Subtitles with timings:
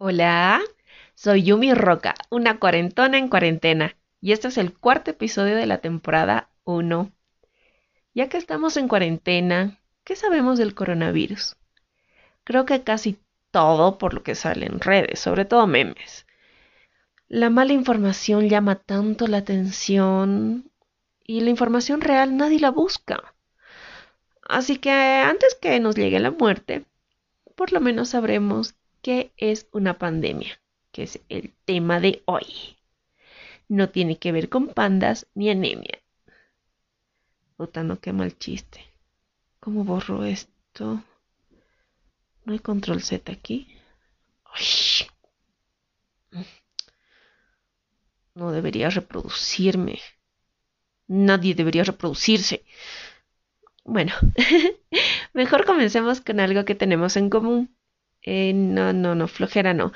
[0.00, 0.60] Hola,
[1.16, 5.78] soy Yumi Roca, una cuarentona en cuarentena, y este es el cuarto episodio de la
[5.78, 7.10] temporada 1.
[8.14, 11.56] Ya que estamos en cuarentena, ¿qué sabemos del coronavirus?
[12.44, 13.18] Creo que casi
[13.50, 16.26] todo por lo que sale en redes, sobre todo memes.
[17.26, 20.70] La mala información llama tanto la atención
[21.24, 23.34] y la información real nadie la busca.
[24.48, 26.84] Así que antes que nos llegue la muerte,
[27.56, 30.60] por lo menos sabremos qué es una pandemia,
[30.92, 32.76] que es el tema de hoy.
[33.68, 35.98] No tiene que ver con pandas ni anemia.
[37.56, 38.80] Puta, no, qué mal chiste.
[39.60, 41.02] ¿Cómo borro esto?
[42.44, 43.68] ¿No hay control Z aquí?
[48.34, 49.98] No debería reproducirme.
[51.08, 52.64] Nadie debería reproducirse.
[53.84, 54.12] Bueno,
[55.32, 57.76] mejor comencemos con algo que tenemos en común.
[58.30, 59.92] Eh, no, no, no, flojera no.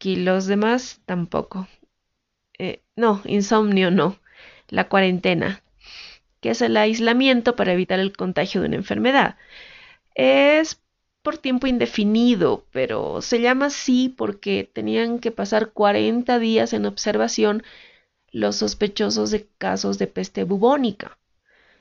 [0.00, 1.66] Y los demás tampoco.
[2.58, 4.18] Eh, no, insomnio no.
[4.68, 5.62] La cuarentena,
[6.40, 9.36] que es el aislamiento para evitar el contagio de una enfermedad.
[10.14, 10.82] Es
[11.22, 17.62] por tiempo indefinido, pero se llama así porque tenían que pasar 40 días en observación
[18.32, 21.18] los sospechosos de casos de peste bubónica.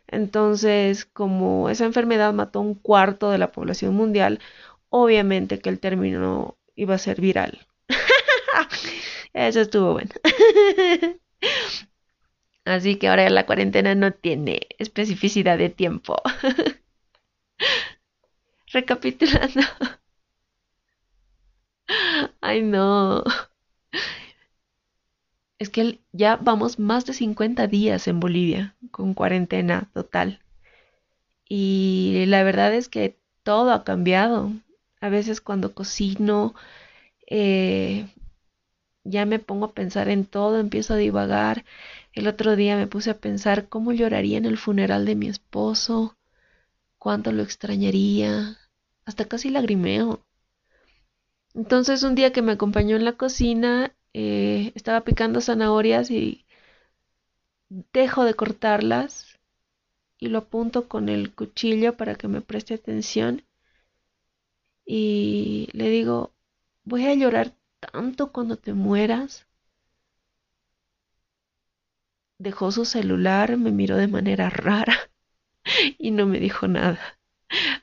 [0.07, 4.39] Entonces, como esa enfermedad mató un cuarto de la población mundial,
[4.91, 7.67] obviamente que el término iba a ser viral.
[9.33, 10.11] Eso estuvo bueno.
[12.65, 16.21] Así que ahora la cuarentena no tiene especificidad de tiempo.
[18.73, 19.61] Recapitulando.
[22.41, 23.23] Ay, no.
[25.59, 30.41] Es que ya vamos más de 50 días en Bolivia con cuarentena total.
[31.47, 34.51] Y la verdad es que todo ha cambiado.
[35.01, 36.55] A veces cuando cocino,
[37.27, 38.07] eh,
[39.03, 41.65] ya me pongo a pensar en todo, empiezo a divagar.
[42.13, 46.17] El otro día me puse a pensar cómo lloraría en el funeral de mi esposo,
[46.99, 48.57] cuánto lo extrañaría,
[49.05, 50.25] hasta casi lagrimeo.
[51.53, 56.45] Entonces un día que me acompañó en la cocina, eh, estaba picando zanahorias y
[57.93, 59.39] dejo de cortarlas
[60.19, 63.43] y lo apunto con el cuchillo para que me preste atención
[64.93, 66.33] y le digo,
[66.83, 69.47] voy a llorar tanto cuando te mueras.
[72.39, 74.97] Dejó su celular, me miró de manera rara
[75.97, 76.99] y no me dijo nada.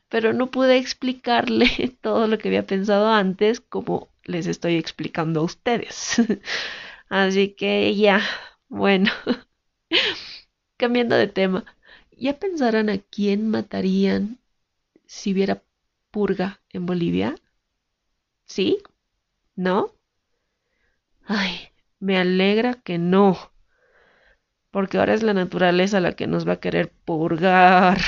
[0.09, 1.69] Pero no pude explicarle
[2.03, 6.17] todo lo que había pensado antes como les estoy explicando a ustedes.
[7.11, 8.23] Así que ya,
[8.69, 9.11] bueno,
[10.77, 11.65] cambiando de tema,
[12.13, 14.39] ¿ya pensaron a quién matarían
[15.07, 15.63] si hubiera
[16.19, 17.37] purga en Bolivia?
[18.45, 18.79] ¿Sí?
[19.55, 19.93] ¿No?
[21.25, 21.69] Ay,
[22.01, 23.53] me alegra que no,
[24.73, 28.01] porque ahora es la naturaleza la que nos va a querer purgar.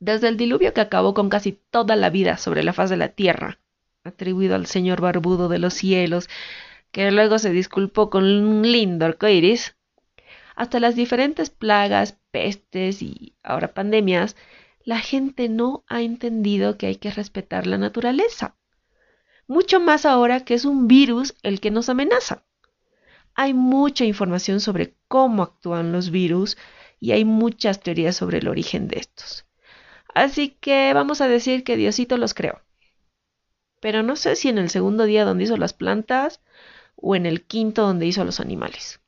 [0.00, 3.10] Desde el diluvio que acabó con casi toda la vida sobre la faz de la
[3.10, 3.58] tierra,
[4.04, 6.30] atribuido al señor barbudo de los cielos,
[6.92, 9.76] que luego se disculpó con un lindo arcoíris,
[10.56, 14.34] hasta las diferentes plagas, pestes y ahora pandemias,
[14.84, 18.56] la gente no ha entendido que hay que respetar la naturaleza.
[19.46, 22.44] Mucho más ahora que es un virus el que nos amenaza.
[23.34, 26.56] Hay mucha información sobre cómo actúan los virus
[27.00, 29.46] y hay muchas teorías sobre el origen de estos.
[30.14, 32.62] Así que vamos a decir que Diosito los creó.
[33.80, 36.40] Pero no sé si en el segundo día donde hizo las plantas
[36.96, 39.00] o en el quinto donde hizo los animales.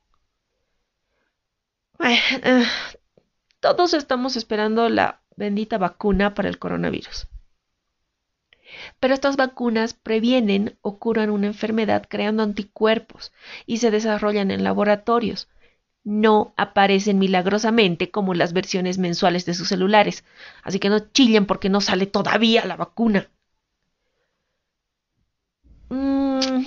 [2.00, 2.64] Eh,
[3.60, 7.28] todos estamos esperando la bendita vacuna para el coronavirus.
[9.00, 13.32] Pero estas vacunas previenen o curan una enfermedad creando anticuerpos
[13.66, 15.48] y se desarrollan en laboratorios.
[16.04, 20.24] No aparecen milagrosamente como las versiones mensuales de sus celulares,
[20.62, 23.28] así que no chillen porque no sale todavía la vacuna.
[25.88, 26.64] Mm,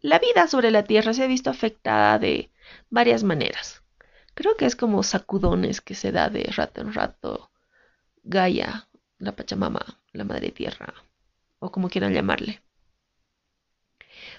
[0.00, 2.50] la vida sobre la Tierra se ha visto afectada de
[2.90, 3.82] varias maneras.
[4.34, 7.51] Creo que es como sacudones que se da de rato en rato
[8.24, 8.88] Gaia,
[9.18, 10.94] la Pachamama, la Madre Tierra,
[11.58, 12.60] o como quieran llamarle.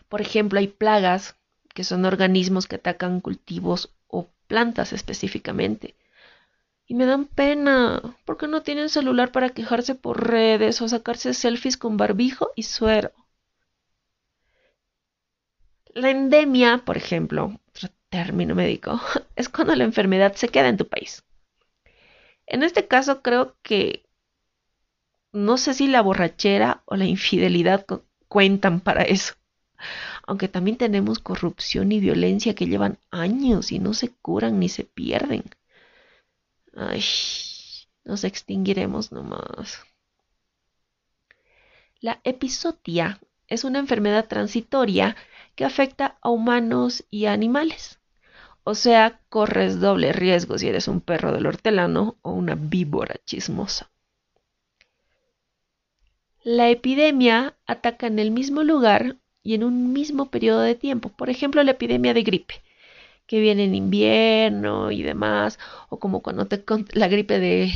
[0.10, 1.36] Por ejemplo, hay plagas,
[1.74, 5.96] que son organismos que atacan cultivos o plantas específicamente.
[6.86, 11.78] Y me dan pena, porque no tienen celular para quejarse por redes o sacarse selfies
[11.78, 13.12] con barbijo y suero.
[15.94, 19.00] La endemia, por ejemplo, otro término médico,
[19.36, 21.24] es cuando la enfermedad se queda en tu país.
[22.54, 24.06] En este caso creo que
[25.32, 27.84] no sé si la borrachera o la infidelidad
[28.28, 29.34] cuentan para eso.
[30.28, 34.84] Aunque también tenemos corrupción y violencia que llevan años y no se curan ni se
[34.84, 35.46] pierden.
[36.76, 37.04] Ay,
[38.04, 39.82] nos extinguiremos nomás.
[42.02, 45.16] La episotia es una enfermedad transitoria
[45.56, 48.00] que afecta a humanos y animales.
[48.66, 53.92] O sea, corres doble riesgo si eres un perro del hortelano o una víbora chismosa.
[56.44, 61.10] La epidemia ataca en el mismo lugar y en un mismo periodo de tiempo.
[61.10, 62.64] Por ejemplo, la epidemia de gripe,
[63.28, 65.60] que viene en invierno y demás,
[65.90, 66.64] o como cuando te
[66.94, 67.72] la gripe de,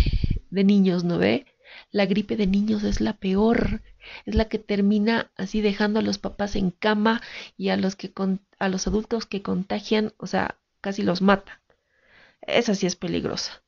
[0.50, 1.46] de niños, ¿no ve?
[1.92, 3.82] La gripe de niños es la peor,
[4.26, 7.22] es la que termina así dejando a los papás en cama
[7.58, 8.12] y a los que
[8.60, 11.62] a los adultos que contagian, o sea, casi los mata.
[12.42, 13.62] Esa sí es peligrosa.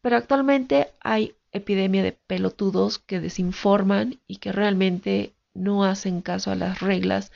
[0.00, 6.56] Pero actualmente hay epidemia de pelotudos que desinforman y que realmente no hacen caso a
[6.56, 7.32] las reglas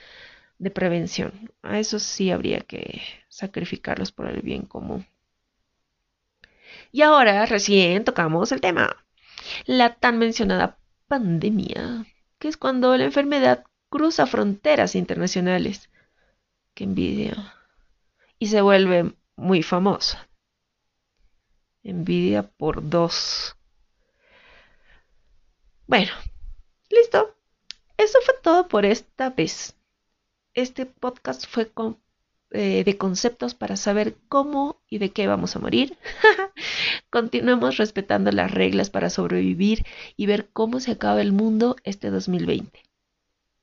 [0.59, 1.53] de prevención.
[1.63, 5.07] A eso sí habría que sacrificarlos por el bien común.
[6.93, 8.97] Y ahora recién tocamos el tema.
[9.67, 12.07] La tan mencionada pandemia,
[12.39, 15.91] que es cuando la enfermedad cruza fronteras internacionales.
[16.75, 17.58] Qué envidia.
[18.39, 20.29] Y se vuelve muy famosa.
[21.83, 23.57] Envidia por dos.
[25.87, 26.13] Bueno,
[26.91, 27.35] listo.
[27.97, 29.75] Eso fue todo por esta vez.
[30.55, 31.99] Este podcast fue con,
[32.51, 35.97] eh, de conceptos para saber cómo y de qué vamos a morir.
[37.11, 39.85] Continuemos respetando las reglas para sobrevivir
[40.17, 42.83] y ver cómo se acaba el mundo este 2020.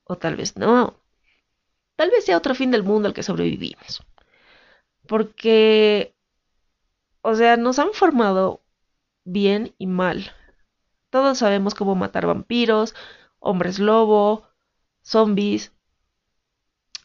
[0.04, 1.00] O tal vez no.
[1.96, 4.04] Tal vez sea otro fin del mundo al que sobrevivimos.
[5.08, 6.16] Porque,
[7.22, 8.62] o sea, nos han formado
[9.24, 10.32] bien y mal.
[11.10, 12.96] Todos sabemos cómo matar vampiros,
[13.40, 14.48] hombres lobo,
[15.02, 15.72] zombies,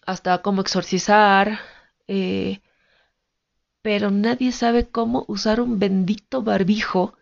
[0.06, 1.60] hasta cómo exorcizar,
[2.08, 2.60] eh,
[3.82, 7.14] pero nadie sabe cómo usar un bendito barbijo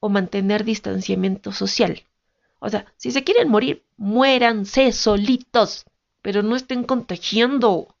[0.00, 2.02] o mantener distanciamiento social.
[2.58, 5.84] O sea, si se quieren morir, muéranse solitos,
[6.22, 7.93] pero no estén contagiando.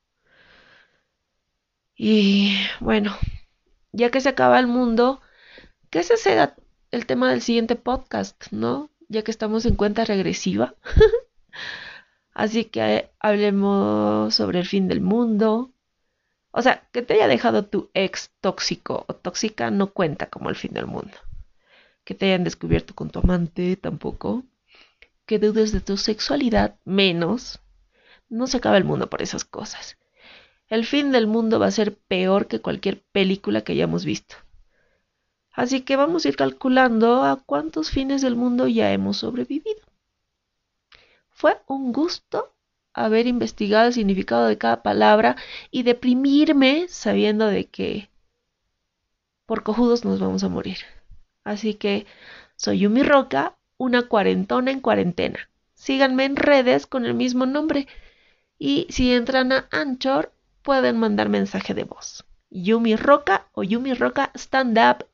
[1.96, 3.16] Y bueno,
[3.92, 5.20] ya que se acaba el mundo,
[5.90, 6.56] que ese sea
[6.90, 8.90] el tema del siguiente podcast, ¿no?
[9.08, 10.74] ya que estamos en cuenta regresiva.
[12.34, 15.72] Así que hablemos sobre el fin del mundo.
[16.50, 20.56] O sea, que te haya dejado tu ex tóxico o tóxica no cuenta como el
[20.56, 21.16] fin del mundo.
[22.04, 24.44] Que te hayan descubierto con tu amante tampoco.
[25.26, 27.60] Que dudes de tu sexualidad menos.
[28.28, 29.96] No se acaba el mundo por esas cosas.
[30.68, 34.36] El fin del mundo va a ser peor que cualquier película que hayamos visto.
[35.52, 39.80] Así que vamos a ir calculando a cuántos fines del mundo ya hemos sobrevivido.
[41.30, 42.54] Fue un gusto
[42.92, 45.36] haber investigado el significado de cada palabra
[45.70, 48.08] y deprimirme sabiendo de que
[49.46, 50.78] por cojudos nos vamos a morir.
[51.44, 52.06] Así que
[52.56, 55.50] soy Yumi Roca, una cuarentona en cuarentena.
[55.74, 57.86] Síganme en redes con el mismo nombre
[58.58, 60.33] y si entran a Anchor
[60.64, 62.24] pueden mandar mensaje de voz.
[62.50, 65.04] Yumi Roca o Yumi Roca Stand Up.